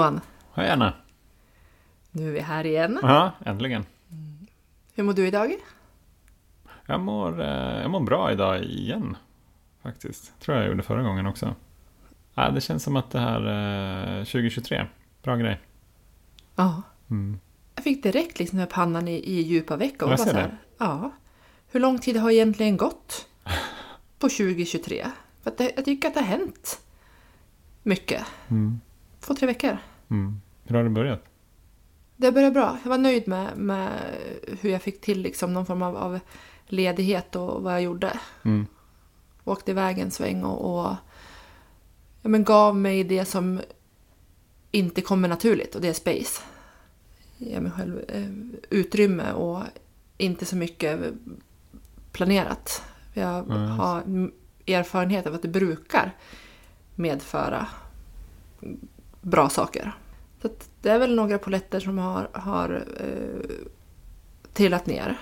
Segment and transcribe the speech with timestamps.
[0.00, 0.20] Johan,
[0.54, 0.92] Hej Anna.
[2.10, 2.98] nu är vi här igen.
[3.02, 3.84] Ja, äntligen.
[4.94, 5.54] Hur mår du idag?
[6.86, 9.16] Jag mår, eh, jag mår bra idag igen.
[9.82, 10.40] Faktiskt.
[10.40, 11.54] Tror jag gjorde förra gången också.
[12.34, 13.40] Ja, det känns som att det här
[14.18, 14.86] eh, 2023.
[15.22, 15.60] Bra grej.
[16.56, 16.82] Ja.
[17.10, 17.40] Mm.
[17.74, 20.08] Jag fick direkt liksom med pannan i, i djupa veckor.
[20.10, 21.10] Jag Bara ser här, Ja.
[21.70, 23.26] Hur lång tid har egentligen gått
[24.18, 25.06] på 2023?
[25.42, 26.80] För det, jag tycker att det har hänt
[27.82, 28.26] mycket.
[28.48, 28.80] Mm.
[29.20, 29.78] Två, tre veckor.
[30.10, 30.40] Mm.
[30.64, 31.22] Hur har det börjat?
[32.16, 32.78] Det började bra.
[32.82, 33.90] Jag var nöjd med, med
[34.60, 36.20] hur jag fick till liksom någon form av, av
[36.66, 38.20] ledighet och vad jag gjorde.
[38.44, 38.66] Mm.
[39.44, 40.94] Åkte iväg en sväng och, och
[42.22, 43.60] ja, men gav mig det som
[44.70, 46.42] inte kommer naturligt och det är space.
[47.36, 48.30] Ge mig själv eh,
[48.70, 49.62] utrymme och
[50.18, 51.00] inte så mycket
[52.12, 52.82] planerat.
[53.14, 54.02] Jag har
[54.66, 56.16] erfarenhet av att det brukar
[56.94, 57.66] medföra
[59.20, 59.92] bra saker.
[60.42, 60.48] Så
[60.80, 63.56] det är väl några poletter som har, har eh,
[64.52, 65.18] trillat ner.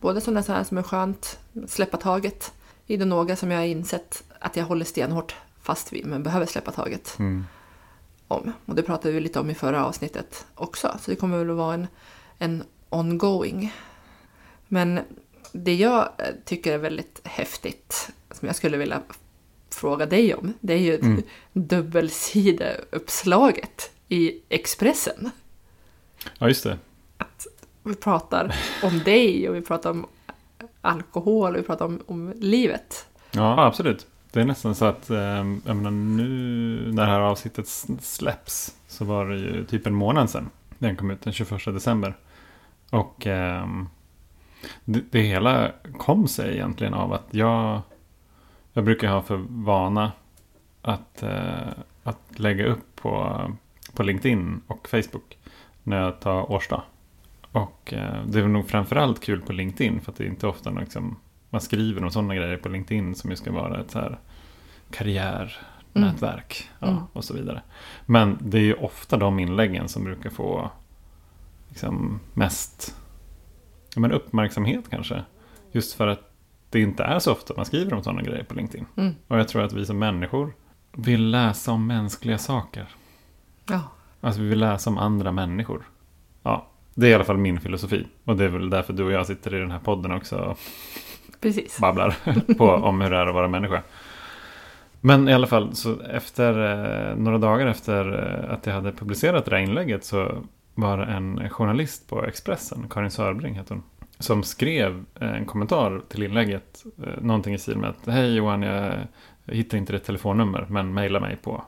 [0.00, 2.52] Både sådana så här som är skönt, släppa taget.
[2.86, 6.46] I det några som jag har insett att jag håller stenhårt fast vid men behöver
[6.46, 7.46] släppa taget Mm.
[8.28, 8.52] om.
[8.66, 10.98] Och det pratade vi lite om i förra avsnittet också.
[11.00, 11.86] Så det kommer väl att vara en,
[12.38, 13.72] en ongoing.
[14.68, 15.00] Men
[15.52, 19.02] det jag eh, tycker är väldigt häftigt, som jag skulle vilja
[19.74, 21.22] fråga dig om, det är ju Mm.
[21.52, 25.30] dubbelsideuppslaget i Expressen.
[26.38, 26.78] Ja, just det.
[27.82, 30.06] Vi pratar om dig och vi pratar om
[30.80, 33.06] alkohol och vi pratar om, om livet.
[33.30, 34.06] Ja, absolut.
[34.32, 35.18] Det är nästan så att, eh,
[35.66, 36.28] jag menar nu
[36.92, 37.68] när det här avsnittet
[38.00, 40.50] släpps så var det ju typ en månad sedan.
[40.78, 42.16] Den kom ut den 21 december.
[42.90, 43.88] Och ehm,
[44.84, 47.80] det, det hela kom sig egentligen av att jag,
[48.72, 50.12] jag brukar ha för vana
[50.82, 51.68] att, eh,
[52.02, 53.40] att lägga upp på,
[53.94, 55.38] på LinkedIn och Facebook
[55.82, 56.82] när jag tar årsdag.
[57.52, 60.70] Och eh, det är nog framförallt kul på LinkedIn för att det är inte ofta
[60.70, 61.16] liksom,
[61.50, 64.18] man skriver om sådana grejer på LinkedIn som ju ska vara ett så här
[64.90, 67.02] karriärnätverk ja, Mm.
[67.12, 67.62] och så vidare.
[68.06, 70.70] Men det är ju ofta de inläggen som brukar få
[71.68, 72.96] liksom, mest
[73.94, 75.24] ja, men uppmärksamhet kanske.
[75.72, 76.29] Just för att
[76.70, 78.86] det inte är så ofta man skriver om sådana grejer på LinkedIn.
[78.96, 79.14] Mm.
[79.28, 80.52] Och jag tror att vi som människor
[80.92, 82.86] vill läsa om mänskliga saker.
[83.68, 83.80] Ja,
[84.20, 85.82] Alltså vi vill läsa om andra människor.
[86.42, 88.06] Ja, det är i alla fall min filosofi.
[88.24, 90.58] Och det är väl därför du och jag sitter i den här podden också och
[91.40, 91.78] precis.
[91.78, 92.16] babblar
[92.58, 93.82] på om hur det är att vara människa.
[95.00, 96.52] Men i alla fall, så efter
[97.10, 100.42] eh, några dagar efter eh, att jag hade publicerat det där inlägget så
[100.74, 103.82] var det en journalist på Expressen, Karin Sörbring heter hon,
[104.20, 106.84] som skrev eh, en kommentar till inlägget.
[107.06, 109.06] Eh, någonting i stil med att Hej Johan, jag,
[109.46, 111.64] hittar inte ditt telefonnummer, men mejla mig på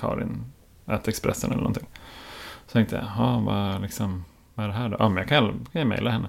[0.00, 0.44] Karin
[0.84, 1.86] att Expressen eller någonting.
[2.66, 4.96] Så tänkte jag, jaha, vad, liksom, vad är det här då?
[4.98, 6.28] Ja, men jag kan, kan jag mejla henne.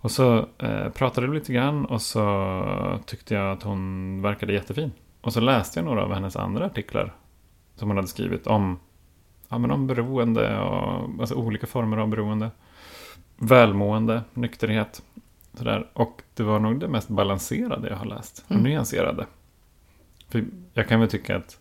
[0.00, 4.92] Och så eh, pratade vi lite grann och så tyckte jag att hon verkade jättefin.
[5.20, 7.14] Och så läste jag några av hennes andra artiklar
[7.76, 8.78] som hon hade skrivit om,
[9.48, 12.50] ja, men om beroende och alltså olika former av beroende.
[13.36, 15.02] Välmående, nykterhet.
[15.58, 15.90] Sådär.
[15.92, 18.44] Och det var nog det mest balanserade jag har läst.
[18.46, 18.62] Och Mm.
[18.64, 19.26] nyanserade.
[20.28, 21.58] För jag kan väl tycka att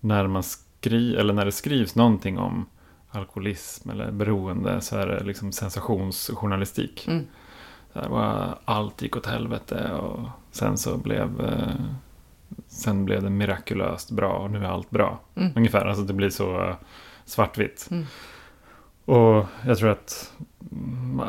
[0.00, 2.66] när, man skri eller när det skrivs någonting om
[3.10, 7.08] alkoholism eller beroende så är det liksom sensationsjournalistik.
[7.08, 7.24] Mm.
[7.92, 11.74] Här, var allt gick åt helvete och sen så blev, eh,
[12.68, 15.20] sen blev det mirakulöst bra och nu är allt bra.
[15.34, 15.52] Mm.
[15.56, 16.76] Ungefär, alltså det blir så eh,
[17.24, 17.88] svartvitt.
[17.90, 18.06] Mm.
[19.08, 20.32] Och jag tror att
[20.72, 21.26] mm,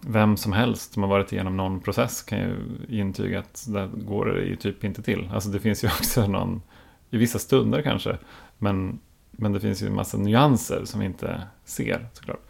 [0.00, 2.56] vem som helst som har varit igenom någon process kan ju
[2.88, 5.30] intyga att det går det ju typ inte till.
[5.32, 6.62] Alltså det finns ju också någon,
[7.10, 8.18] i vissa stunder kanske,
[8.58, 8.98] men,
[9.30, 12.40] men det finns ju en massa nyanser som vi inte ser såklart.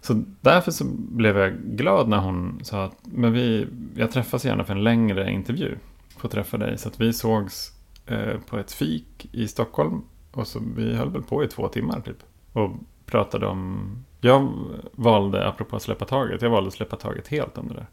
[0.00, 4.64] Så därför så blev jag glad när hon sa att men vi, jag träffas gärna
[4.64, 5.76] för en längre intervju.
[6.16, 6.78] får träffa dig.
[6.78, 7.72] Så att vi sågs
[8.06, 10.02] eh, på ett fik i Stockholm.
[10.32, 12.18] Och så vi höll väl på i två timmar typ.
[12.52, 12.70] Och
[13.06, 13.90] pratade om...
[14.20, 14.52] Jag
[14.92, 17.86] valde, apropå att släppa taget, jag valde att släppa taget helt om det där.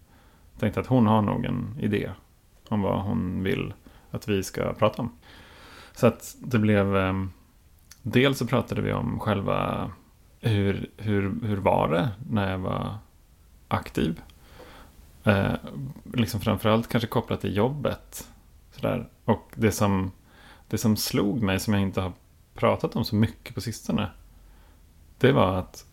[0.59, 2.11] Tänkte att hon har nog en idé
[2.69, 3.73] om vad hon vill
[4.11, 5.11] att vi ska prata om.
[5.93, 6.95] Så att det blev...
[6.95, 7.31] Ehm,
[8.01, 9.91] dels så pratade vi om själva
[10.39, 12.97] hur, hur, hur var det när jag var
[13.67, 14.21] aktiv?
[15.23, 15.53] Eh,
[16.13, 18.29] liksom framförallt kanske kopplat till jobbet.
[18.71, 19.09] Sådär.
[19.25, 20.11] Och det som,
[20.67, 22.13] det som slog mig, som jag inte har
[22.53, 24.09] pratat om så mycket på sistone.
[25.23, 25.85] Det var att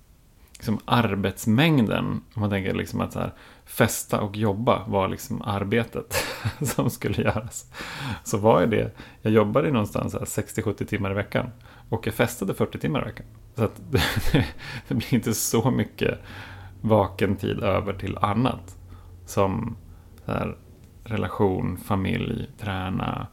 [0.53, 3.33] liksom arbetsmängden, om man tänker liksom att så här,
[3.65, 6.15] festa och jobba var liksom arbetet
[6.63, 7.73] som skulle göras.
[8.25, 11.51] Så var det, jag jobbade någonstans 60-70 timmar i veckan.
[11.89, 13.27] Och jag festade 40 timmar i veckan.
[13.55, 14.03] Så att det,
[14.89, 16.19] det blir inte så mycket
[16.81, 18.77] vaken tid över till annat.
[19.27, 19.77] Som
[20.25, 20.57] så här,
[21.05, 23.27] relation, familj, träna.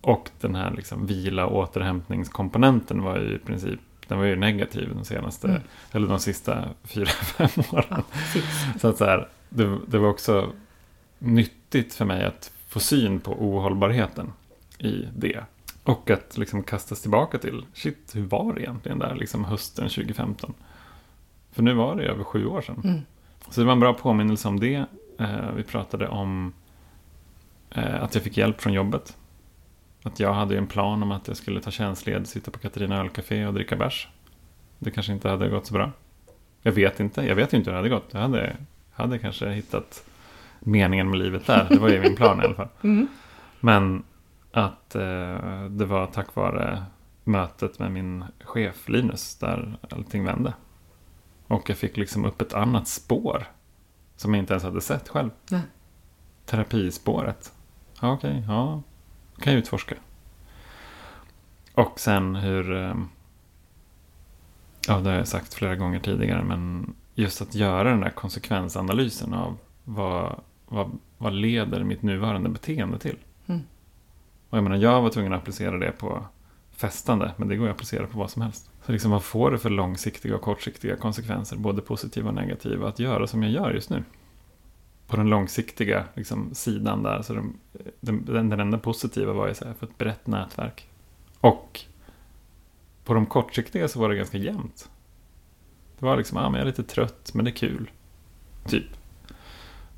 [0.00, 4.94] Och den här liksom vila och återhämtningskomponenten var ju i princip den var ju negativ
[4.94, 5.62] de senaste, Mm.
[5.92, 7.84] eller de sista fyra, fem åren.
[7.88, 8.02] Ja.
[8.80, 10.52] Så att så här, det, det var också
[11.18, 14.32] nyttigt för mig att få syn på ohållbarheten
[14.78, 15.40] i det.
[15.82, 20.54] Och att liksom kastas tillbaka till, shit, hur var det egentligen där liksom hösten 2015?
[21.52, 22.80] För nu var det över sju år sedan.
[22.84, 23.00] Mm.
[23.50, 24.84] Så det var en bra påminnelse om det.
[25.18, 26.52] Eh, vi pratade om
[27.70, 29.16] eh, att jag fick hjälp från jobbet.
[30.06, 33.46] Att jag hade en plan om att jag skulle ta tjänstled, sitta på Katarina ölcafé
[33.46, 34.08] och dricka bärs.
[34.78, 35.92] Det kanske inte hade gått så bra.
[36.62, 38.08] Jag vet inte, jag vet ju inte hur det hade gått.
[38.10, 38.56] Jag hade,
[38.92, 40.04] hade kanske hittat
[40.60, 41.66] meningen med livet där.
[41.70, 42.68] Det var ju min plan i alla fall.
[42.82, 43.08] Mm.
[43.60, 44.04] Men
[44.52, 46.84] att eh, det var tack vare
[47.24, 50.54] mötet med min chef Linus där allting vände.
[51.46, 53.46] Och jag fick liksom upp ett annat spår.
[54.16, 55.30] Som jag inte ens hade sett själv.
[55.50, 55.62] Nej.
[56.44, 57.52] Terapispåret.
[58.00, 58.82] Ja, okej, ja.
[59.40, 59.94] Kan jag utforska.
[61.74, 62.76] Och sen hur...
[62.76, 62.94] eh,
[64.88, 66.44] Ja, det har jag sagt flera gånger tidigare.
[66.44, 72.98] Men just att göra den där konsekvensanalysen av vad, vad, vad leder mitt nuvarande beteende
[72.98, 73.16] till.
[73.46, 73.60] Mm.
[74.50, 76.24] Och jag menar, jag var tvungen att applicera det på
[76.76, 78.70] festande, men det går att applicera på vad som helst.
[78.86, 82.98] Så liksom, vad får det för långsiktiga och kortsiktiga konsekvenser, både positiva och negativa, att
[82.98, 84.04] göra som jag gör just nu?
[85.06, 87.34] På den långsiktiga liksom, sidan där, så
[88.00, 90.88] den, den, den enda positiva var ju så här, för ett brett nätverk.
[91.40, 91.80] Och
[93.04, 94.90] på de kortsiktiga så var det ganska jämnt.
[95.98, 97.90] Det var liksom, ja men jag är lite trött, men det är kul.
[98.64, 98.86] Typ.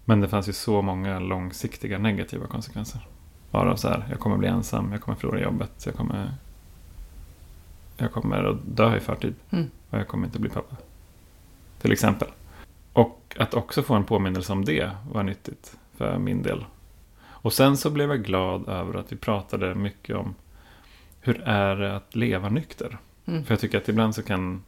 [0.05, 3.07] Men det fanns ju så många långsiktiga negativa konsekvenser.
[3.51, 6.35] Bara så här, jag kommer bli ensam, jag kommer förlora jobbet, jag kommer...
[7.97, 9.35] Jag kommer att dö i förtid.
[9.51, 9.71] Mm.
[9.91, 10.77] Och jag kommer inte bli pappa.
[11.81, 12.29] Till exempel.
[12.99, 16.65] Och att också få en påminnelse om det var nyttigt för min del.
[17.27, 20.35] Och sen så blev jag glad över att vi pratade mycket om
[21.21, 22.99] hur är det att leva nykter.
[23.27, 23.45] Mm.
[23.45, 24.63] För jag tycker att ibland så kan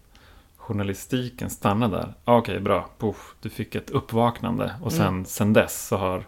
[0.56, 2.14] journalistiken stanna där.
[2.24, 2.88] Ah, Okej, bra.
[2.98, 4.74] Puff, du fick ett uppvaknande.
[4.82, 5.24] Och sen, Mm.
[5.24, 6.24] sen dess så har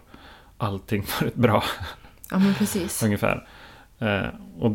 [0.57, 1.63] allting varit bra.
[2.31, 3.03] Ja, men precis.
[3.03, 3.47] ungefär.
[3.99, 4.27] Eh,
[4.59, 4.71] och,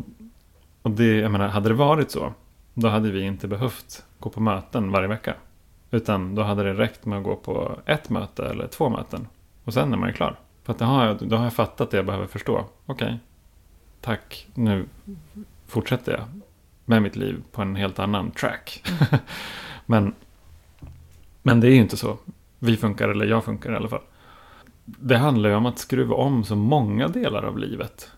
[0.83, 2.33] och det, jag menar, hade det varit så,
[2.75, 5.35] då hade vi inte behövt gå på möten varje vecka.
[5.91, 9.29] Utan då hade det räckt med att gå på ett möte eller två möten.
[9.65, 10.39] Och sen är man ju klar.
[10.65, 12.65] För att då har jag, då har jag fattat det jag behöver förstå.
[12.87, 13.19] Okej,
[14.01, 14.85] tack, nu
[15.67, 16.25] fortsätter jag
[16.85, 18.83] med mitt liv på en helt annan track.
[19.87, 20.15] men,
[21.43, 22.19] men det är ju inte så.
[22.59, 24.03] Vi funkar, eller jag funkar i alla fall.
[24.85, 28.11] Det handlar ju om att skruva om så många delar av livet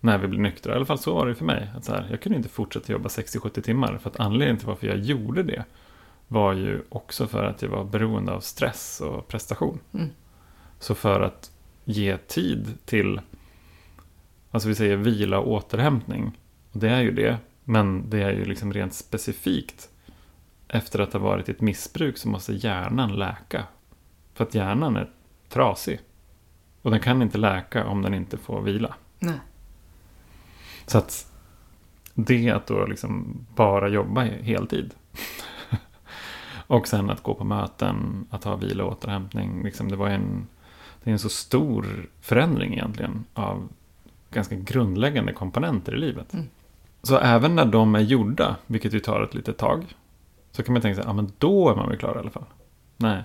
[0.00, 0.72] när vi blir nyktra.
[0.72, 1.70] I alla fall så var det för mig.
[1.76, 3.98] Att så här, jag kunde inte fortsätta jobba 60-70 timmar.
[4.02, 5.64] För att anledningen till varför jag gjorde det
[6.32, 9.78] var ju också för att jag var beroende av stress och prestation.
[9.94, 10.08] Mm.
[10.78, 11.52] Så för att
[11.84, 13.20] ge tid till,
[14.50, 16.38] alltså vi säger vila och återhämtning.
[16.72, 19.88] Och det är ju det, men det är ju liksom rent specifikt.
[20.68, 23.64] Efter att ha varit i ett missbruk så måste hjärnan läka.
[24.34, 25.10] För att hjärnan är
[25.48, 26.00] trasig.
[26.82, 28.94] Och den kan inte läka om den inte får vila.
[29.18, 29.40] Nej.
[30.86, 31.32] Så att
[32.14, 34.94] det att då liksom bara jobba heltid.
[36.66, 39.64] Och sen att gå på möten, att ha vila och återhämtning.
[39.64, 40.46] Liksom det var en,
[41.02, 43.68] det är en så stor förändring egentligen av
[44.30, 46.34] ganska grundläggande komponenter i livet.
[46.34, 46.46] Mm.
[47.02, 49.84] Så även när de är gjorda, vilket ju tar ett litet tag,
[50.50, 52.44] så kan man tänka sig, ja men då är man väl klar i alla fall.
[52.96, 53.22] Nej.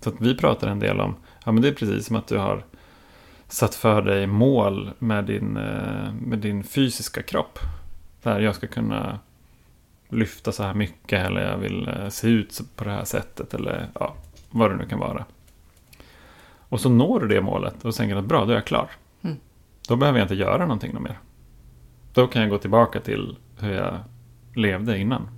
[0.00, 2.38] Så att vi pratar en del om, ja men det är precis som att du
[2.38, 2.64] har
[3.48, 7.58] satt för dig mål med din, eh, med din fysiska kropp.
[8.22, 9.18] Där jag ska kunna
[10.10, 13.88] lyfta så här mycket eller jag vill eh, se ut på det här sättet eller
[13.94, 14.14] ja,
[14.50, 15.24] vad det nu kan vara.
[16.70, 18.90] Och så når du det målet och tänker att bra, då är jag klar.
[19.22, 19.36] Mm.
[19.88, 21.18] Då behöver jag inte göra någonting mer.
[22.12, 23.98] Då kan jag gå tillbaka till hur jag
[24.54, 25.28] levde innan.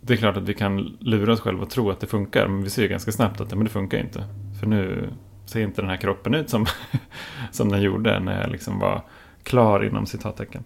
[0.00, 2.62] Det är klart att vi kan lura oss själva och tro att det funkar, men
[2.62, 4.24] vi ser ju ganska snabbt att men det funkar inte.
[4.60, 5.10] För nu
[5.46, 6.66] ser inte den här kroppen ut som,
[7.50, 9.02] som den gjorde när jag liksom var
[9.42, 10.64] klar inom citattecken.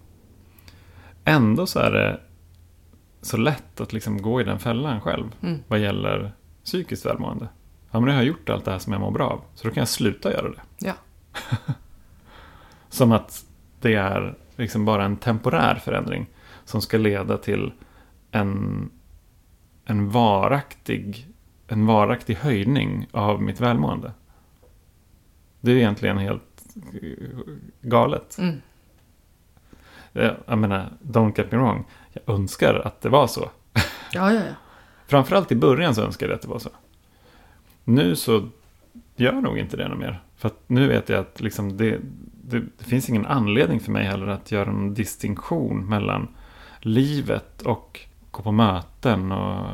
[1.25, 2.19] Ändå så är det
[3.27, 5.59] så lätt att liksom gå i den fällan själv Mm.
[5.67, 6.31] vad gäller
[6.63, 7.47] psykiskt välmående.
[7.91, 9.67] Ja, men nu har jag gjort allt det här som jag mår bra av, så
[9.67, 10.61] då kan jag sluta göra det.
[10.79, 10.93] Ja.
[12.89, 13.45] Som att
[13.81, 16.25] det är liksom bara en temporär förändring
[16.65, 17.73] som ska leda till
[18.31, 18.89] en,
[19.85, 21.27] en, varaktig,
[21.67, 24.11] en varaktig höjning av mitt välmående.
[25.61, 26.63] Det är egentligen helt
[27.81, 28.37] galet.
[28.39, 28.61] Mm.
[30.11, 31.85] Jag, jag menar, don't get me wrong.
[32.25, 33.49] Jag önskar att det var så.
[34.11, 34.53] Ja, ja, ja.
[35.07, 36.69] Framförallt i början så önskade jag att det var så.
[37.83, 38.49] Nu så
[39.15, 40.23] gör jag nog inte det något mer.
[40.35, 41.99] För nu vet jag att liksom det,
[42.43, 46.27] det, det finns ingen anledning för mig heller att göra någon distinktion mellan
[46.79, 47.99] livet och
[48.31, 49.65] gå på möten och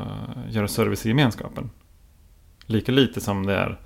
[0.48, 1.70] göra service i gemenskapen.
[2.66, 3.80] Lika lite som det är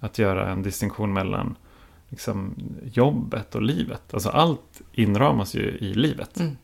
[0.00, 1.56] att göra en distinktion mellan
[2.08, 2.54] liksom,
[2.92, 4.14] jobbet och livet.
[4.14, 6.40] Alltså allt inramas ju i livet.
[6.40, 6.56] Mm.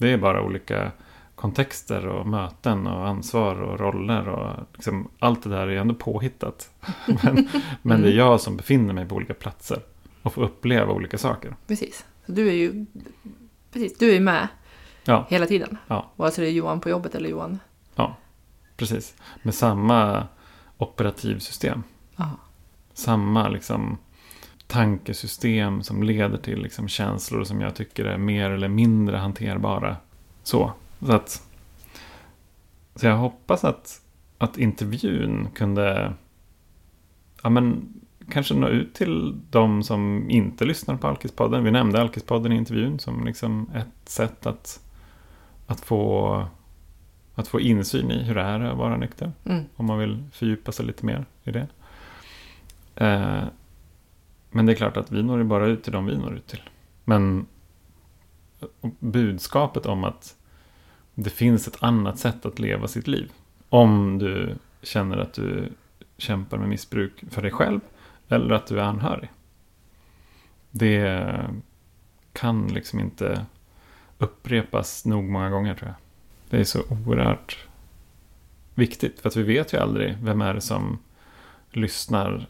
[0.00, 0.92] Det är bara olika
[1.34, 6.70] kontexter och möten och ansvar och roller och liksom, allt det där är ändå påhittat.
[7.22, 7.48] men,
[7.82, 9.78] men det är jag som befinner mig på olika platser
[10.22, 11.56] och får uppleva olika saker.
[11.66, 12.04] Precis.
[12.26, 12.86] Så du är ju
[13.72, 14.48] precis, du är med
[15.04, 15.26] Ja.
[15.28, 15.78] hela tiden.
[15.86, 16.10] Ja.
[16.16, 17.58] Vare sig det är Johan på jobbet eller Johan.
[18.76, 19.14] Precis.
[19.42, 20.26] Med samma
[20.76, 21.82] operativsystem.
[22.16, 22.30] Ja.
[22.94, 23.98] Samma liksom
[24.70, 29.96] tankesystem som leder till liksom känslor som jag tycker är mer eller mindre hanterbara.
[30.42, 30.72] Så.
[31.06, 31.42] Så, att,
[32.94, 34.02] så jag hoppas att,
[34.38, 36.14] att intervjun kunde
[37.42, 37.94] ja, men,
[38.30, 41.64] kanske nå ut till de som inte lyssnar på Alkispodden.
[41.64, 44.80] Vi nämnde Alkispodden i intervjun som liksom ett sätt att,
[45.66, 46.44] att, få,
[47.34, 49.32] att få insyn i hur det är att vara nykter.
[49.44, 49.64] Mm.
[49.76, 51.66] Om man vill fördjupa sig lite mer i det.
[52.94, 53.42] Eh,
[54.50, 56.46] men det är klart att vi når ju bara ut till de vi når ut
[56.46, 56.62] till.
[57.04, 57.46] Men
[58.98, 60.36] budskapet om att
[61.14, 63.32] det finns ett annat sätt att leva sitt liv.
[63.68, 65.72] Om du känner att du
[66.18, 67.80] kämpar med missbruk för dig själv
[68.28, 69.30] eller att du är anhörig.
[70.70, 71.26] Det
[72.32, 73.46] kan liksom inte
[74.18, 75.96] upprepas nog många gånger tror jag.
[76.50, 77.66] Det är så oerhört
[78.74, 79.20] viktigt.
[79.20, 80.98] För att vi vet ju aldrig vem är det som
[81.70, 82.48] lyssnar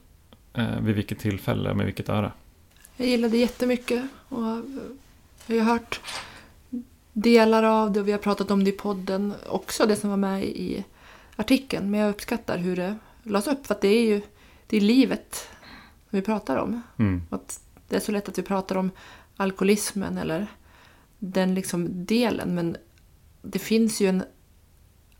[0.55, 2.33] eh, vid vilket tillfälle och med vilket öra.
[2.97, 4.43] Jag gillade jättemycket och
[5.47, 6.01] jag har hört
[7.13, 9.35] delar av det och vi har pratat om det i podden.
[9.49, 10.85] Också det som var med i
[11.37, 11.91] artikeln.
[11.91, 14.23] Men jag uppskattar hur det lades upp för att det är ju
[14.67, 15.49] det är livet
[16.11, 16.83] vi pratar om.
[16.99, 17.23] Mm.
[17.31, 18.91] Att det är så lätt att vi pratar om
[19.37, 20.47] alkoholismen eller
[21.19, 22.55] den liksom delen.
[22.55, 22.77] Men
[23.43, 24.25] det finns ju en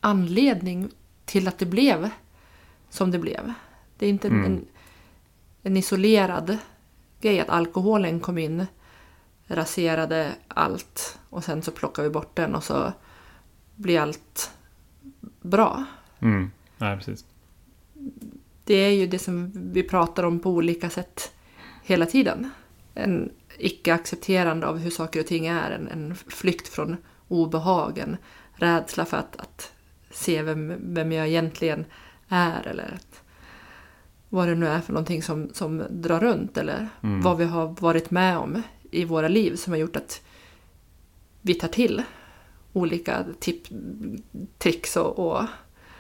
[0.01, 0.89] anledning
[1.25, 2.11] till att det blev
[2.91, 3.53] som det blev.
[3.99, 4.45] Det är inte Mm.
[4.45, 4.65] en,
[5.63, 6.59] en isolerad
[7.21, 8.67] grej att alkoholen kom in,
[9.47, 12.93] raserade allt och sen så plockar vi bort den och så
[13.77, 14.51] blir allt
[15.41, 15.85] bra.
[16.21, 16.51] Mm.
[16.79, 17.25] Nej, precis.
[18.65, 21.33] Det är ju det som vi pratar om på olika sätt
[21.83, 22.51] hela tiden.
[22.95, 26.97] En icke-accepterande av hur saker och ting är, en, en flykt från
[27.29, 28.17] obehag, en
[28.53, 29.73] rädsla för att, att
[30.11, 31.85] se vem, vem jag egentligen
[32.29, 33.20] är eller att,
[34.33, 37.21] vad det nu är för någonting som, som drar runt eller Mm.
[37.21, 40.23] vad vi har varit med om i våra liv som har gjort att
[41.43, 42.03] vi tar till
[42.73, 43.63] olika tip,
[44.59, 45.45] tricks och, och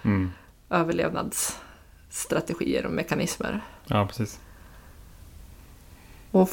[0.02, 0.30] Mm.
[0.70, 3.60] överlevnadsstrategier och mekanismer.
[3.86, 4.40] Ja, precis.
[6.30, 6.50] Och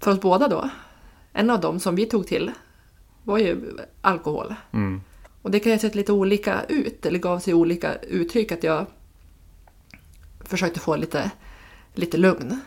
[0.00, 0.68] för oss båda då,
[1.32, 2.50] en av dem som vi tog till
[3.24, 4.54] var ju alkohol.
[4.72, 5.00] Mm.
[5.42, 8.52] Och det kan ju ha sett lite olika ut, eller gav sig olika uttryck.
[8.52, 8.86] Att jag
[10.44, 11.30] försökte få lite,
[11.94, 12.60] lite lugn.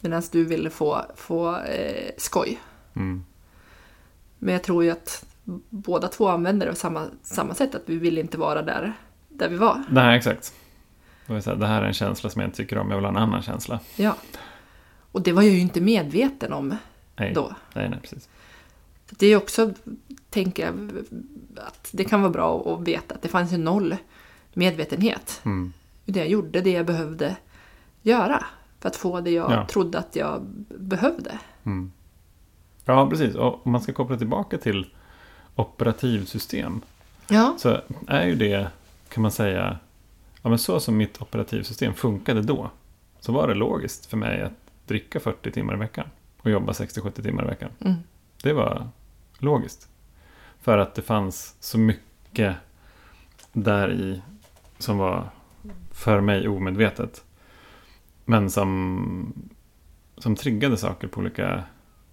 [0.00, 2.60] Medan du ville få, få eh, skoj.
[2.96, 3.24] Mm.
[4.38, 5.24] Men jag tror ju att
[5.70, 7.74] båda två använder det på samma, samma sätt.
[7.74, 8.92] Att vi vill inte vara där,
[9.28, 9.84] där vi var.
[9.90, 10.54] Nej, exakt.
[11.26, 13.42] Det, här, är en känsla som jag inte tycker om, jag vill ha en annan
[13.42, 13.80] känsla.
[13.96, 14.16] Ja.
[15.12, 16.76] Och det var jag ju inte medveten om
[17.16, 17.54] Nej, då.
[17.74, 18.28] nej, nej precis.
[19.10, 19.72] Det är också,
[20.30, 20.90] tänker jag,
[21.56, 23.96] att det kan vara bra att veta att det fanns ju noll
[24.52, 25.40] medvetenhet.
[25.44, 25.72] Mm.
[26.06, 27.36] Utan jag gjorde det jag behövde
[28.02, 28.44] göra
[28.80, 29.66] för att få det jag Ja.
[29.66, 30.42] trodde att jag
[30.78, 31.38] behövde.
[31.64, 31.92] Mm.
[32.84, 33.34] Ja, precis.
[33.34, 34.86] Och om man ska koppla tillbaka till
[35.54, 36.80] operativsystem
[37.28, 38.68] Ja, så är ju det,
[39.08, 39.78] kan man säga,
[40.42, 42.70] ja, men så som mitt operativsystem funkade då,
[43.20, 44.52] så var det logiskt för mig att
[44.86, 46.06] dricka 40 timmar i veckan
[46.42, 47.70] och jobba 60-70 timmar i veckan.
[47.80, 47.94] mm.
[48.42, 48.88] Det var
[49.38, 49.88] logiskt.
[50.60, 52.56] För att det fanns så mycket
[53.52, 54.22] där i
[54.78, 55.30] som var
[55.96, 57.24] för mig omedvetet.
[58.24, 59.48] Men som,
[60.18, 61.62] som triggade saker på olika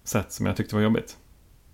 [0.04, 1.16] sätt som jag tyckte var jobbigt.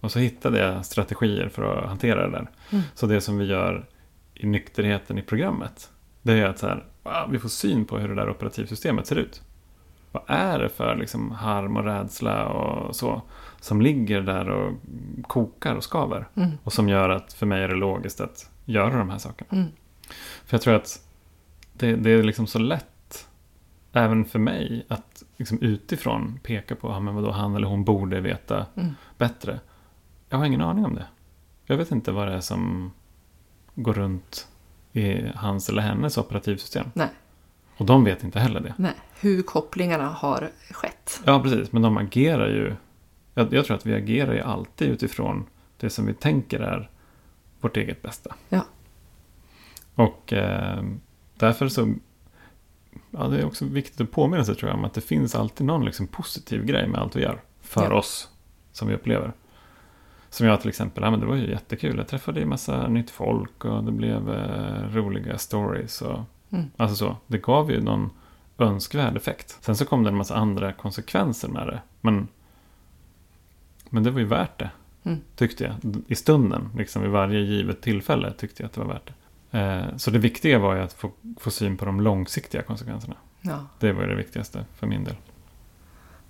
[0.00, 2.50] Och så hittade jag strategier för att hantera det där.
[2.70, 2.84] Mm.
[2.94, 3.86] Så det som vi gör
[4.34, 5.90] i nykterheten i programmet,
[6.22, 9.16] det är att så här, wow, vi får syn på hur det där operativsystemet ser
[9.16, 9.42] ut.
[10.12, 13.22] Vad är det för liksom harm och rädsla och så
[13.60, 14.72] som ligger där och
[15.22, 16.28] kokar och skaver.
[16.34, 16.50] Mm.
[16.62, 19.48] Och som gör att för mig är det logiskt att göra de här sakerna.
[19.52, 19.72] Mm.
[20.44, 21.09] För jag tror att
[21.80, 23.28] det, det är liksom så lätt
[23.92, 28.66] även för mig att liksom utifrån peka på att vadå, han eller hon borde veta
[28.76, 28.94] Mm.
[29.18, 29.60] bättre.
[30.28, 31.06] Jag har ingen aning om det.
[31.66, 32.92] Jag vet inte vad det är som
[33.74, 34.48] går runt
[34.92, 36.86] i hans eller hennes operativsystem.
[36.94, 37.08] Nej.
[37.76, 38.74] Och de vet inte heller det.
[38.78, 41.20] Nej, hur kopplingarna har skett.
[41.24, 41.72] Ja, precis.
[41.72, 42.74] Men de agerar ju...
[43.34, 45.46] Jag, jag tror att vi agerar ju alltid utifrån
[45.76, 46.90] det som vi tänker är
[47.60, 48.34] vårt eget bästa.
[48.48, 48.64] Ja.
[49.94, 50.82] Och eh,
[51.40, 51.94] därför så...
[53.10, 55.66] Ja, det är också viktigt att påminna sig tror jag om att det finns alltid
[55.66, 57.40] någon liksom positiv grej med allt vi gör.
[57.60, 57.94] För Ja.
[57.98, 58.28] oss
[58.72, 59.32] som vi upplever.
[60.30, 61.96] Som jag till exempel, ja men det var ju jättekul.
[61.96, 66.02] Jag träffade ju massa nytt folk och det blev eh, roliga stories.
[66.02, 66.18] Och,
[66.52, 66.70] Mm.
[66.76, 68.10] Alltså så, det gav ju någon
[68.58, 69.58] önskvärd effekt.
[69.60, 71.80] Sen så kom det en massa andra konsekvenser med det.
[72.00, 72.28] Men,
[73.90, 74.70] men det var ju värt det,
[75.04, 75.18] Mm.
[75.36, 75.96] tyckte jag.
[76.08, 79.12] I stunden, liksom vid varje givet tillfälle, tyckte jag att det var värt det.
[79.50, 83.16] Eh, så det viktiga var ju att få, få syn på de långsiktiga konsekvenserna.
[83.40, 85.16] Ja, Det var det viktigaste för min del.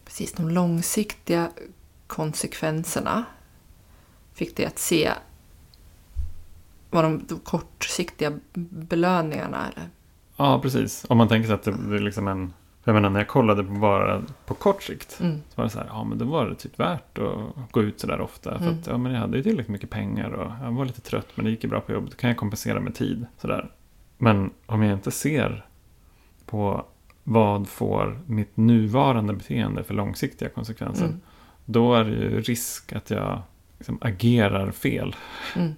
[0.04, 0.32] precis.
[0.32, 1.50] De långsiktiga
[2.06, 3.24] konsekvenserna
[4.32, 5.12] fick det att se
[6.90, 9.88] vad de, de kortsiktiga belöningarna eller
[10.36, 11.04] Ja, precis.
[11.08, 12.52] Om man tänker sig att det, det är liksom en...
[12.84, 15.18] Jag menar, när jag kollade på bara på kort sikt.
[15.20, 15.36] Mm.
[15.48, 18.00] Så var det så här, ja men då var det typ värt att gå ut
[18.00, 18.58] så där ofta.
[18.58, 18.78] För Mm.
[18.80, 21.44] att ja, men jag hade ju tillräckligt mycket pengar och jag var lite trött men
[21.44, 22.10] det gick ju bra på jobbet.
[22.10, 23.26] Då kan jag kompensera med tid.
[23.38, 23.70] Sådär.
[24.18, 25.66] Men om jag inte ser
[26.46, 26.84] på
[27.24, 31.04] vad får mitt nuvarande beteende för långsiktiga konsekvenser.
[31.04, 31.20] Mm.
[31.64, 33.42] Då är det ju risk att jag
[33.78, 35.16] liksom agerar fel.
[35.56, 35.72] Mm.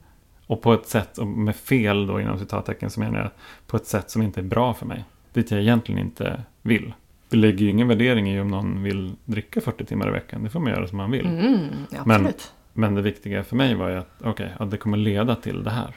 [0.46, 3.30] Och på ett sätt, och med fel då inom citattecken så menar jag
[3.66, 5.04] på ett sätt som inte är bra för mig.
[5.32, 6.94] Dit jag egentligen inte vill.
[7.30, 10.42] Vi lägger ju ingen värdering i om någon vill dricka 40 timmar i veckan.
[10.44, 11.26] Det får man göra som man vill.
[11.26, 12.52] Mm, absolut.
[12.72, 15.70] Men det viktiga för mig var ju att okej, ja, det kommer leda till det
[15.70, 15.96] här.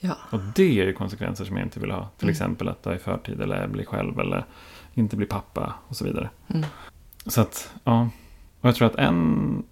[0.00, 0.16] Ja.
[0.30, 2.08] Och det är ju konsekvenser som jag inte vill ha.
[2.16, 2.32] Till Mm.
[2.32, 4.44] exempel att dö i förtid eller bli själv eller
[4.94, 6.30] inte bli pappa och så vidare.
[6.48, 6.66] Mm.
[7.26, 8.08] Så att, ja.
[8.60, 9.62] Och jag tror att en,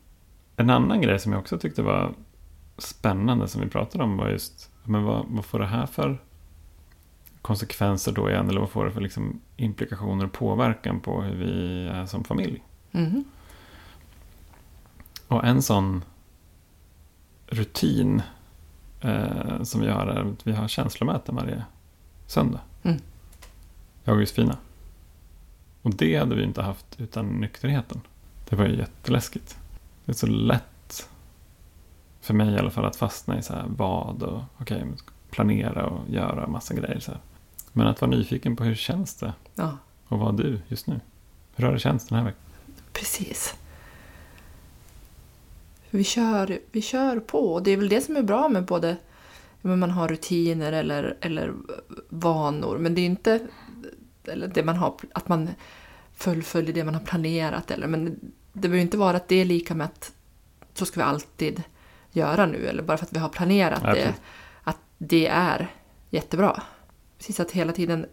[0.56, 2.12] en annan grej som jag också tyckte var
[2.78, 6.18] spännande som vi pratade om var just, men vad, vad får det här för
[7.44, 8.48] konsekvenser då igen?
[8.48, 12.62] Eller vad får det för liksom implikationer och påverkan på hur vi är som familj?
[12.90, 13.24] Mhm.
[15.28, 16.04] Och en sån
[17.46, 18.22] rutin
[19.00, 21.64] eh, som vi har är att vi har känslomöten varje
[22.26, 22.60] söndag.
[22.82, 22.98] Mm.
[24.04, 24.56] Jag och Josefina.
[25.82, 28.00] Och det hade vi inte haft utan nykterheten.
[28.48, 29.58] Det var ju jätteläskigt.
[30.04, 31.08] Det är så lätt
[32.20, 34.92] för mig i alla fall att fastna i så här vad och okej, okay,
[35.30, 37.00] planera och göra massa grejer.
[37.00, 37.20] Så här.
[37.76, 39.76] Men att vara nyfiken på hur känns det Ja,
[40.08, 41.00] och vad du just nu?
[41.56, 42.40] Hur har det känts den här veckan?
[42.92, 43.54] precis.
[45.90, 48.96] Vi kör, vi kör på det är väl det som är bra med både
[49.60, 51.52] men man har rutiner eller, eller
[52.08, 52.78] vanor.
[52.78, 53.40] Men det är inte
[54.24, 55.50] eller det man har, att man
[56.14, 57.70] fullföljer det man har planerat.
[57.70, 58.20] Eller, men
[58.52, 60.12] det behöver inte vara att det är lika med att
[60.74, 61.62] så ska vi alltid
[62.10, 62.66] göra nu.
[62.66, 64.14] Eller bara för att vi har planerat Ja, det.
[64.62, 65.70] Att det är
[66.10, 66.62] jättebra.
[67.24, 68.06] Precis att hela tiden,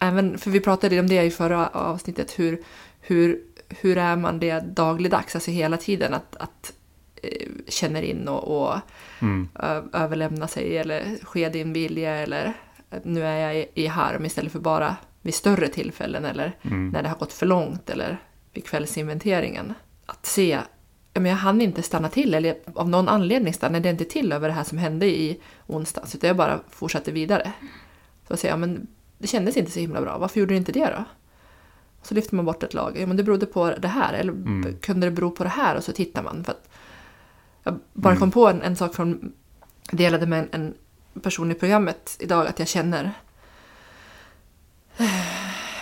[0.00, 2.62] även, för vi pratade om det i förra avsnittet, hur,
[3.00, 6.72] hur, hur är man det dagligdags, alltså hela tiden att, att
[7.22, 8.78] eh, känner in och, och
[9.20, 9.48] Mm.
[9.92, 12.52] överlämna sig eller ske din vilja eller
[12.90, 16.88] att nu är jag i, i harm istället för bara vid större tillfällen eller Mm.
[16.90, 18.18] när det har gått för långt eller
[18.52, 19.74] vid kvällsinventeringen.
[20.06, 20.58] Att se,
[21.14, 24.48] men jag hann inte stanna till eller av någon anledning stannade jag inte till över
[24.48, 27.52] det här som hände i onsdags utan jag bara fortsatte vidare.
[28.28, 28.86] Så att säga, men
[29.18, 31.04] det kändes inte så himla bra, varför gjorde du inte det då?
[32.00, 34.32] Och så lyfter man bort ett lag, ja men det berodde på det här eller
[34.32, 34.76] Mm.
[34.80, 36.44] kunde det bero på det här och så tittar man.
[36.44, 36.68] För att
[37.62, 38.20] jag bara Mm.
[38.20, 39.32] kom på en, en sak från,
[39.90, 40.74] delade med en,
[41.14, 43.12] en person i programmet idag att jag känner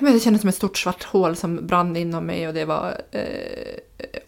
[0.00, 3.00] men det kändes som ett stort svart hål som brann inom mig och det var
[3.11, 3.78] eh,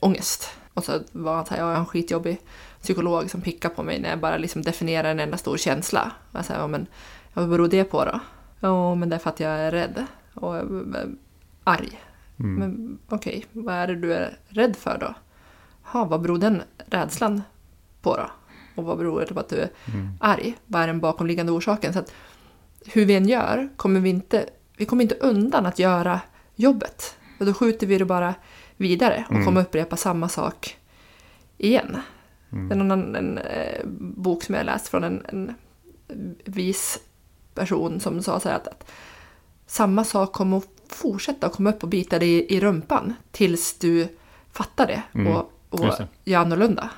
[0.00, 0.48] ångest.
[0.74, 2.40] Och så var han så här, ja, jag har en skitjobbig
[2.82, 6.12] psykolog som pickar på mig när jag bara liksom definierar en enda stor känsla.
[6.32, 6.86] Och jag säger, ja men
[7.34, 8.20] vad beror det på då?
[8.60, 10.54] Ja, men det är för att jag är rädd och
[11.64, 12.00] arg.
[12.38, 12.54] Mm.
[12.54, 15.14] Men okej, vad är det du är rädd för då?
[15.82, 17.42] Ha, vad beror den rädslan
[18.02, 18.30] på då?
[18.76, 20.08] Och vad beror det på att du är Mm.
[20.20, 20.56] arg?
[20.66, 21.92] Vad är den bakomliggande orsaken?
[21.92, 22.12] Så att
[22.86, 26.20] hur vi än gör kommer vi inte, vi kommer inte undan att göra
[26.54, 27.16] jobbet.
[27.40, 28.34] Och då skjuter vi det bara
[28.76, 29.44] vidare och Mm.
[29.44, 30.76] kommer upprepa samma sak
[31.58, 31.96] igen.
[32.52, 32.68] Mm.
[32.68, 35.54] Det är någon annan en, eh, bok som jag läst från en, en
[36.44, 36.98] vis
[37.54, 38.90] person som sa så här att, att
[39.66, 44.08] samma sak kommer att fortsätta komma upp och bita dig i, i rumpan tills du
[44.52, 45.32] fattar det Mm.
[45.32, 46.08] och, och Just det.
[46.24, 46.90] gör annorlunda.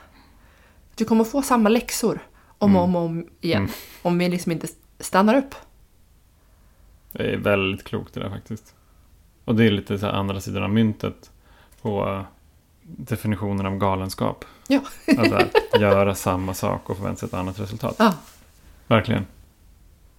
[0.95, 2.19] Du kommer att få samma läxor
[2.59, 3.71] om och om, och om igen Mm.
[4.03, 4.67] om vi liksom inte
[5.01, 5.55] stannar upp.
[7.13, 8.75] Det är väldigt klokt det där faktiskt.
[9.45, 11.31] Och det är lite så andra sidan av myntet
[11.83, 12.25] på
[12.83, 14.45] definitionen av galenskap.
[14.69, 14.81] Ja.
[15.19, 17.97] Att göra samma sak och förvänta sig ett annat resultat.
[17.99, 18.15] Ja.
[18.87, 19.27] Verkligen.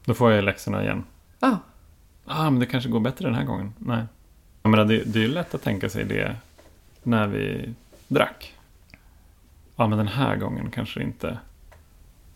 [0.07, 1.03] Då får jag läxorna igen.
[1.39, 1.59] Ja.
[2.25, 3.73] Ah, men det kanske går bättre den här gången.
[3.77, 4.05] Nej.
[4.61, 6.35] Jag menar, det, det är ju lätt att tänka sig det
[7.03, 7.73] när vi
[8.07, 8.53] drack.
[9.75, 11.37] Ja, men den här gången kanske inte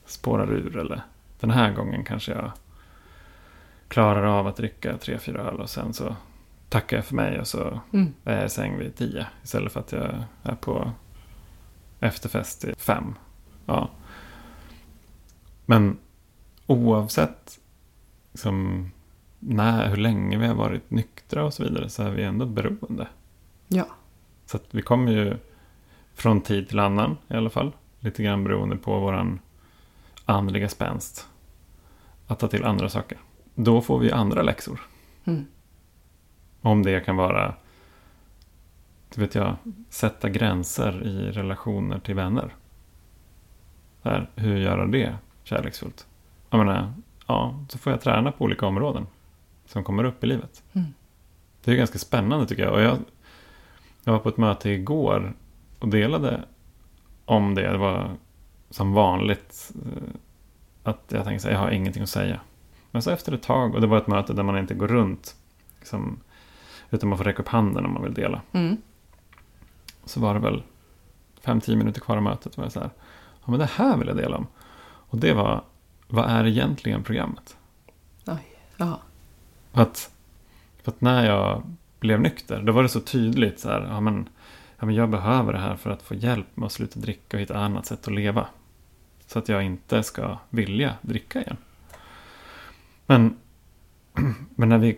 [0.06, 0.78] spårar ur.
[0.78, 1.02] Eller
[1.40, 2.52] den här gången kanske jag
[3.88, 6.16] klarar av att dricka tre, fyra öl och sen så
[6.70, 8.14] tackar jag för mig och så Mm.
[8.24, 9.28] är jag i säng vid tio.
[9.44, 10.92] Istället för att jag är på
[12.00, 13.16] efterfest i fem.
[13.66, 13.90] Ja.
[15.66, 15.98] Men
[16.68, 17.60] oavsett
[18.32, 18.92] liksom,
[19.40, 23.08] när, hur länge vi har varit nyktra och så vidare så är vi ändå beroende.
[23.68, 23.86] Ja.
[24.46, 25.38] Så att vi kommer ju
[26.14, 27.72] från tid till annan i alla fall.
[28.00, 29.40] Lite grann beroende på våran
[30.26, 31.28] andliga spänst.
[32.28, 33.18] Att ta till andra saker.
[33.56, 34.80] Då får vi andra läxor.
[35.26, 35.46] Mm.
[36.62, 37.56] Om det kan vara,
[39.10, 39.56] det vet jag,
[39.90, 42.56] sätta gränser i relationer till vänner.
[44.02, 46.08] Där, hur göra det kärleksfullt?
[46.50, 46.94] Jag menar,
[47.32, 49.08] ja, så får jag träna på olika områden
[49.66, 50.64] som kommer upp i livet.
[50.74, 50.88] Mm.
[51.64, 52.74] Det är ganska spännande tycker jag.
[52.74, 52.98] Och jag,
[54.04, 55.34] jag var på ett möte igår
[55.80, 56.44] och delade
[57.26, 57.72] om det.
[57.72, 58.12] Det var
[58.70, 60.14] som vanligt eh,
[60.84, 62.40] att jag tänkte att jag har ingenting att säga.
[62.92, 65.36] Men så efter ett tag, och det var ett möte där man inte går runt,
[65.80, 66.20] liksom,
[66.90, 68.42] utan man får räcka upp handen om man vill dela.
[68.52, 68.78] Mm.
[70.06, 70.64] Så var det väl
[71.42, 72.58] fem tio minuter kvar av mötet.
[72.58, 72.90] var jag så här,
[73.46, 74.48] ja men det här vill jag dela om.
[74.84, 75.64] Och det var,
[76.12, 77.58] vad är egentligen programmet?
[78.26, 78.60] Oj.
[78.78, 79.00] Ja.
[79.74, 80.12] För att,
[80.86, 81.64] att när jag
[82.00, 84.30] blev nykter, då var det så tydligt så här, ja men,
[84.80, 87.42] ja men jag behöver det här för att få hjälp med att sluta dricka och
[87.42, 88.48] hitta annat sätt att leva.
[89.28, 91.58] Så att jag inte ska vilja dricka igen.
[93.06, 93.38] Men,
[94.56, 94.96] men när vi är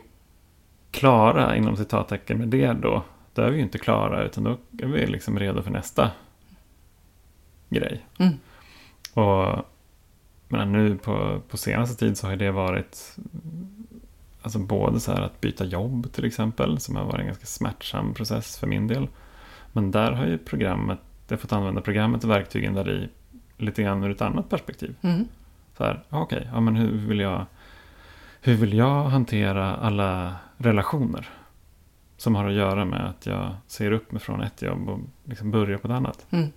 [0.92, 4.88] klara, inom citattecken, med det då, då är vi ju inte klara, utan då är
[4.88, 6.12] vi liksom redo för nästa
[7.70, 8.06] grej.
[8.18, 8.34] Mm.
[9.14, 9.66] Och
[10.54, 13.18] men nu på, på senaste tid så har det varit
[14.42, 18.14] Alltså både så här att byta jobb till exempel, som har varit en ganska smärtsam
[18.14, 19.08] process för min del.
[19.72, 23.10] Men där har ju programmet, jag fått använda programmet och verktygen där i
[23.58, 24.96] lite grann ur ett annat perspektiv.
[25.02, 25.28] Mm.
[25.78, 27.46] Så här, okej, ja, men hur vill jag
[28.42, 31.30] hur vill jag hantera alla relationer?
[32.18, 35.52] Som har att göra med att jag ser upp mig från ett jobb och liksom
[35.52, 36.28] börjar på ett annat.
[36.30, 36.50] Mm.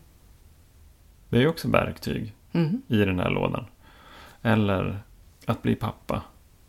[1.28, 2.82] Det är ju också verktyg Mm.
[2.88, 3.64] i den här lådan.
[4.46, 4.98] Eller
[5.46, 6.22] att bli pappa.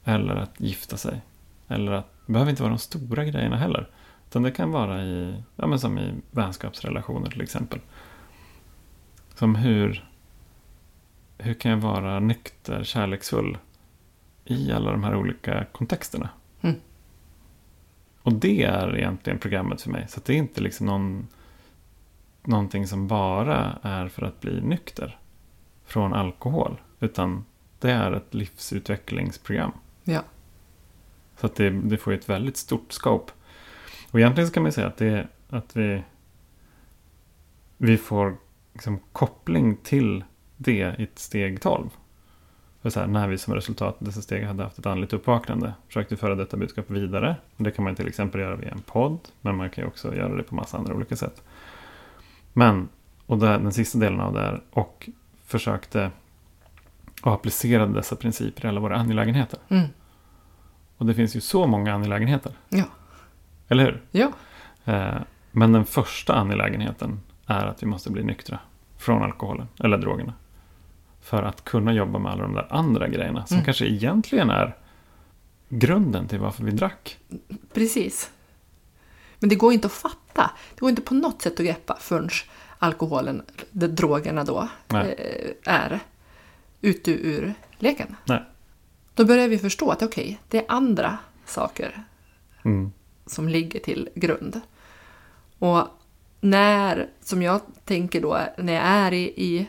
[0.04, 1.22] Eller att gifta sig.
[1.68, 3.90] Eller att, det behöver inte vara de stora grejerna heller.
[4.28, 7.80] Utan det kan vara i, ja men som i vänskapsrelationer till exempel.
[9.36, 10.10] Som hur,
[11.38, 13.58] hur kan jag vara nykter, kärleksfull
[14.46, 16.30] i alla de här olika kontexterna.
[16.62, 16.76] Mm.
[18.22, 20.06] Och det är egentligen programmet för mig.
[20.08, 21.28] Så det är inte liksom någon,
[22.44, 25.20] någonting som bara är för att bli nykter
[25.86, 26.82] från alkohol.
[27.00, 27.46] Utan
[27.80, 29.72] det är ett livsutvecklingsprogram.
[30.04, 30.24] Ja.
[31.40, 33.32] Så att det, det får ett väldigt stort scope.
[34.12, 36.04] Och egentligen så kan man säga att, det, att vi,
[37.78, 38.38] vi får
[38.74, 40.24] liksom koppling till
[40.58, 41.90] det i ett steg 12.
[42.82, 45.74] För så här, när vi som resultat av dessa steg hade haft ett andligt uppvaknande
[45.88, 47.36] försökte föra detta budskap vidare.
[47.58, 50.36] Och det kan man till exempel göra via en podd, men man kan också göra
[50.36, 51.44] det på massa andra olika sätt.
[52.54, 52.90] Men,
[53.26, 55.10] och där, den sista delen av det här, och
[55.46, 56.12] försökte
[57.24, 59.60] och applicerade dessa principer i alla våra angelägenheter.
[59.70, 59.88] Mm.
[60.98, 62.52] Och det finns ju så många angelägenheter.
[62.70, 62.84] Ja.
[63.68, 64.04] Eller hur?
[64.12, 64.32] Ja.
[64.94, 65.18] Eh,
[65.52, 68.60] men den första angelägenheten är att vi måste bli nyktra
[68.98, 70.34] från alkoholen eller drogerna.
[71.22, 73.66] För att kunna jobba med alla de där andra grejerna som Mm.
[73.66, 74.76] kanske egentligen är
[75.70, 77.18] grunden till varför vi drack.
[77.74, 78.32] Precis.
[79.40, 80.52] Men det går inte att fatta.
[80.76, 82.30] Det går inte på något sätt att greppa förrän
[82.80, 85.08] alkoholen, de drogerna då, eh,
[85.66, 86.00] är
[86.82, 88.16] ute ur leken.
[88.26, 88.44] Nej.
[89.14, 92.04] Då börjar vi förstå att okej, det är andra saker
[92.66, 92.92] Mm.
[93.26, 94.62] som ligger till grund.
[95.60, 95.88] Och
[96.42, 99.68] när, som jag tänker då, när jag är i, i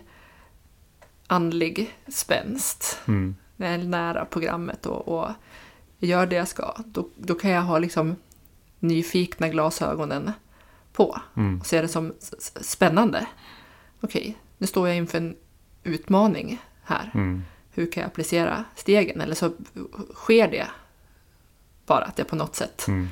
[1.27, 3.37] andlig spänst, Mm.
[3.57, 5.29] när jag är nära programmet och, och
[5.99, 8.17] gör det jag ska, då, då kan jag ha liksom
[8.79, 10.33] nyfikna glasögonen
[10.93, 11.61] på Mm.
[11.61, 12.13] och se det som
[12.61, 13.27] spännande.
[14.01, 15.37] Okej, nu står jag inför en
[15.83, 17.11] utmaning här.
[17.15, 17.45] Mm.
[17.71, 19.21] Hur kan jag applicera stegen?
[19.21, 19.53] Eller så
[20.15, 20.67] sker det
[21.87, 23.09] bara att jag på något sätt Mm.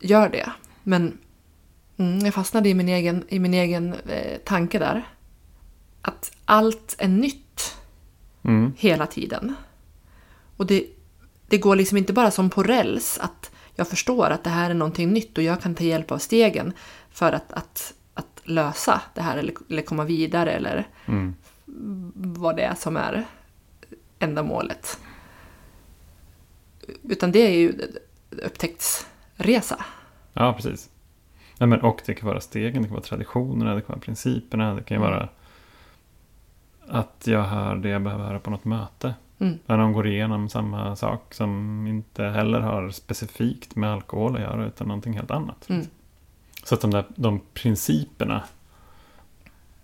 [0.00, 0.52] gör det.
[0.82, 1.18] Men
[1.96, 5.08] mm, jag fastnade i min egen, i min egen eh, tanke där.
[6.02, 7.42] Att allt är nytt
[8.44, 8.72] Mm.
[8.76, 9.54] hela tiden.
[10.56, 10.86] Och det,
[11.48, 14.74] det går liksom inte bara som på räls att jag förstår att det här är
[14.74, 16.72] någonting nytt och jag kan ta hjälp av stegen
[17.10, 21.34] för att, att, att lösa det här eller, eller komma vidare eller Mm.
[22.14, 23.24] Vad det är som är
[24.18, 25.00] ändamålet.
[27.02, 27.74] Utan det är ju
[28.30, 29.84] upptäcktsresa.
[30.32, 30.90] Ja, precis.
[31.58, 34.74] Nej, men, och det kan vara stegen, det kan vara traditionerna, det kan vara principerna,
[34.74, 35.10] det kan ju Mm.
[35.12, 35.28] vara
[36.88, 39.14] att jag hör det jag behöver höra på något möte.
[39.38, 39.58] Mm.
[39.66, 44.66] När de går igenom samma sak som inte heller har specifikt med alkohol att göra
[44.66, 45.68] utan någonting helt annat.
[45.68, 45.86] Mm.
[46.64, 48.44] Så att de där de principerna,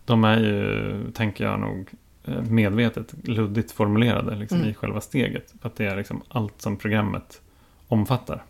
[0.04, 1.90] de är ju, tänker jag nog,
[2.24, 4.70] eh, medvetet luddigt formulerade liksom, Mm.
[4.70, 5.54] i själva steget.
[5.60, 7.40] För att det är liksom allt som programmet
[7.88, 8.44] omfattar.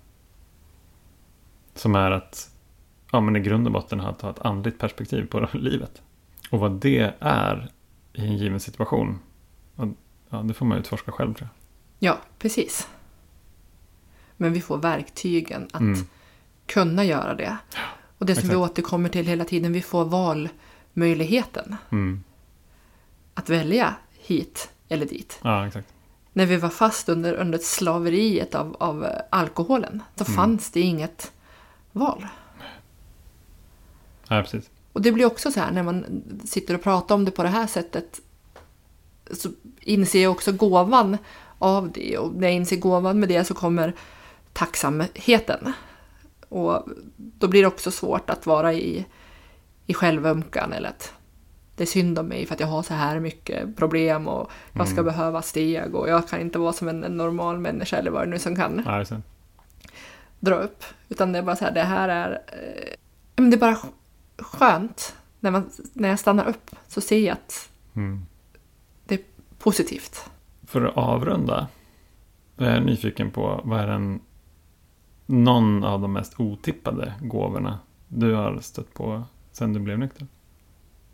[1.74, 2.50] Som är att,
[3.12, 6.02] ja men i grund och botten ha ett andligt perspektiv på livet.
[6.50, 7.70] Och vad det är
[8.12, 9.18] i en given situation,
[10.30, 11.48] ja, det får man utforska själv tror
[11.98, 12.08] jag.
[12.10, 12.88] Ja, precis.
[14.36, 16.00] Men vi får verktygen att Mm.
[16.66, 17.56] kunna göra det.
[18.18, 18.70] Och det som vi exakt.
[18.70, 20.04] återkommer till hela tiden, vi får
[20.94, 22.22] valmöjligheten Mm.
[23.34, 25.38] att välja hit eller dit.
[25.42, 25.70] Ja.
[26.32, 30.36] När vi var fast under, under slaveriet av, av eh, alkoholen så Mm.
[30.36, 31.32] fanns det inget
[31.92, 32.26] val.
[34.28, 34.70] Ja, precis.
[34.92, 37.48] Och det blir också så här när man sitter och pratar om det på det
[37.48, 38.20] här sättet
[39.32, 39.48] så
[39.80, 41.18] inser jag också gåvan
[41.58, 43.94] av det och när jag inser gåvan med det så kommer
[44.52, 45.72] tacksamheten.
[46.48, 49.04] Och då blir det också svårt att vara i,
[49.86, 51.12] i självömkan eller att
[51.76, 54.86] det är synd om mig för att jag har så här mycket problem och jag
[54.88, 55.04] ska Mm.
[55.04, 58.30] behöva steg och jag kan inte vara som en, en normal människa eller vad det
[58.30, 58.82] nu som kan det.
[60.40, 60.84] dra upp.
[61.08, 62.30] Utan det är bara så här, det här är...
[63.36, 63.92] Eh, det är bara sk-
[64.38, 65.16] skönt.
[65.40, 68.22] När, man, när jag stannar upp så ser jag att Mm.
[69.06, 69.20] det är
[69.58, 70.30] positivt.
[70.66, 71.68] För att avrunda.
[72.56, 74.20] Jag är nyfiken på vad är den
[75.26, 80.26] någon av de mest otippade gåvorna du har stött på sen du blev nykter?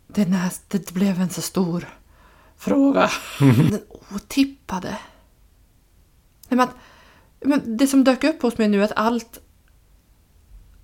[0.07, 1.87] Det, näst, det blev en så stor
[2.57, 3.09] fråga.
[3.39, 3.81] Den
[4.15, 4.97] otippade.
[6.49, 6.67] Nej, men,
[7.41, 9.39] men det som dök upp hos mig nu är att allt,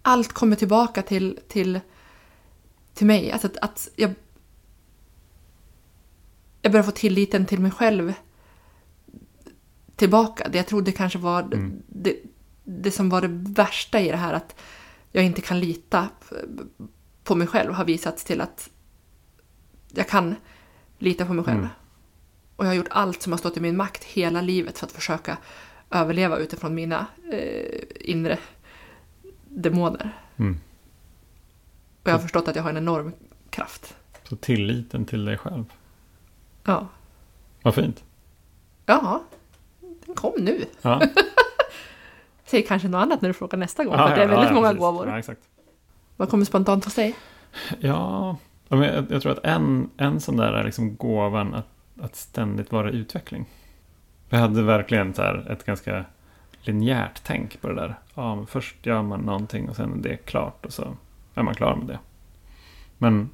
[0.01, 1.79] allt kommer tillbaka till, till,
[2.93, 3.31] till mig.
[3.31, 4.13] Alltså att, att jag,
[6.61, 8.13] jag börjar få tilliten till mig själv
[9.95, 10.47] tillbaka.
[10.49, 11.81] Det jag trodde kanske var Mm.
[11.87, 12.15] det,
[12.63, 14.55] det som var det värsta i det här att
[15.11, 16.09] jag inte kan lita
[17.25, 18.69] på mig själv har visats till att
[19.93, 20.35] jag kan
[20.97, 21.59] lita på mig själv.
[21.59, 21.69] Mm.
[22.55, 24.91] Och jag har gjort allt som har stått i min makt hela livet för att
[24.91, 25.37] försöka
[25.91, 28.37] överleva utifrån mina eh, inre
[29.49, 30.11] demoner.
[30.37, 30.59] Mm.
[32.03, 33.13] Och jag har förstått att jag har en enorm
[33.49, 33.95] kraft.
[34.23, 35.65] Så tilliten till dig själv.
[36.63, 36.87] Ja.
[37.61, 38.03] Vad fint.
[38.85, 39.23] Ja,
[40.05, 40.65] den kom nu.
[40.81, 41.01] Ja,
[42.45, 43.93] Säg kanske något annat när du frågar nästa gång.
[43.93, 44.79] Ja, för det är ja, väldigt ja, många precis.
[44.79, 45.07] gåvor.
[45.07, 45.41] Ja, exakt.
[46.17, 47.15] Vad kommer spontant hos dig?
[47.79, 51.67] Ja, jag, jag tror att en, en sån där är liksom gåvan att,
[52.01, 53.45] att ständigt vara i utveckling.
[54.29, 56.05] Jag hade verkligen så ett ganska
[56.61, 57.99] linjärt tänk på det där.
[58.15, 60.95] Ja, men först gör man någonting och sen är det klart och så
[61.33, 61.99] är man klar med det.
[62.97, 63.29] Men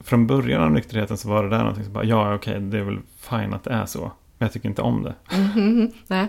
[0.00, 2.82] från början av nykterheten så var det där någonting som bara, ja okej, det är
[2.82, 4.00] väl fine att det är så.
[4.00, 5.14] Men jag tycker inte om det.
[5.36, 6.28] Mhm, Nej,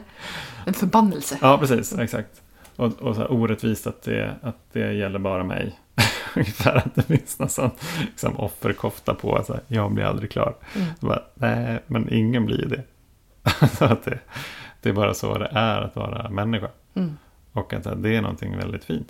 [0.65, 1.37] en förbannelse.
[1.41, 2.41] Ja, precis, exakt.
[2.81, 5.79] Och, och så här orättvist att det, att det gäller bara mig.
[6.35, 9.37] Ungefär att det finns någon sån liksom, offerkofta på.
[9.37, 10.55] Alltså, jag blir aldrig klar.
[10.75, 10.87] Mm.
[10.99, 12.83] Så bara, nej, men ingen blir det.
[13.77, 14.19] så att det.
[14.81, 16.69] Det är bara så det är att vara människa.
[16.93, 17.17] Mm.
[17.51, 19.07] Och att det är någonting väldigt fint.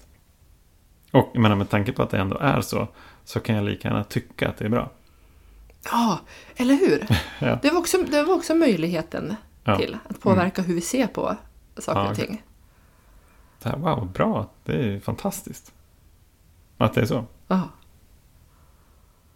[1.12, 2.88] Och jag menar, med tanke på att det ändå är så.
[3.23, 4.89] Så kan jag lika gärna tycka att det är bra.
[5.91, 6.19] Ja,
[6.55, 7.07] eller hur?
[7.47, 7.60] Ja.
[7.62, 9.77] Det, var också, det var också möjligheten Ja.
[9.77, 11.36] till att påverka hur vi ser på
[11.77, 12.27] saker Ja, och exakt.
[12.29, 12.41] ting.
[13.63, 14.50] Så här, wow, bra.
[14.63, 15.74] Det är fantastiskt.
[16.78, 17.26] Att det är så.
[17.47, 17.69] Ja.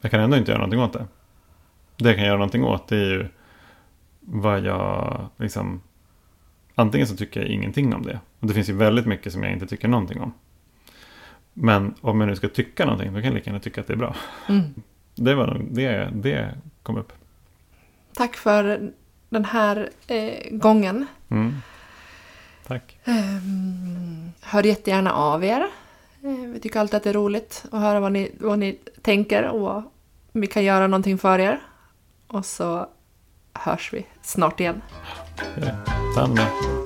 [0.01, 1.07] Jag kan ändå inte göra någonting åt det.
[1.97, 3.27] Det jag kan göra någonting åt det är ju
[4.19, 5.81] vad jag liksom...
[6.75, 8.19] Antingen så tycker jag ingenting om det.
[8.39, 10.33] Och det finns ju väldigt mycket som jag inte tycker någonting om.
[11.53, 13.93] Men om jag nu ska tycka någonting, då kan jag lika gärna tycka att det
[13.93, 14.15] är bra.
[14.49, 14.63] Mm.
[15.15, 17.13] Det var nog det, det kom upp.
[18.13, 18.91] Tack för
[19.29, 21.07] den här eh, gången.
[21.29, 21.53] Mm.
[22.67, 22.99] Tack.
[23.05, 25.67] Um, hör jättegärna av er.
[26.23, 29.43] Eh, vi tycker alltid att det är roligt att höra vad ni, vad ni tänker
[29.43, 29.75] och
[30.31, 31.59] om vi kan göra någonting för er.
[32.27, 32.87] Och så
[33.53, 34.81] hörs vi snart igen.
[35.57, 36.84] Gör